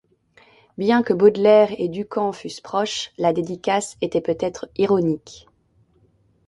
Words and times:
Bien 0.79 1.03
que 1.03 1.13
Baudelaire 1.13 1.75
et 1.79 1.87
Du 1.87 2.05
Camp 2.07 2.31
fussent 2.31 2.59
proches, 2.59 3.11
la 3.19 3.33
dédicace 3.33 3.97
était 4.01 4.19
peut-être 4.19 4.67
ironique. 4.75 5.47